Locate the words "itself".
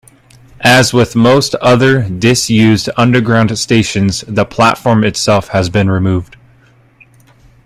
5.03-5.49